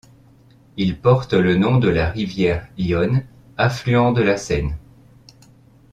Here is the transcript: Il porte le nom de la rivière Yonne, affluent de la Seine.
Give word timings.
Il 0.77 0.99
porte 0.99 1.33
le 1.33 1.57
nom 1.57 1.77
de 1.77 1.87
la 1.87 2.09
rivière 2.09 2.67
Yonne, 2.75 3.23
affluent 3.55 4.13
de 4.13 4.23
la 4.23 4.35
Seine. 4.35 4.75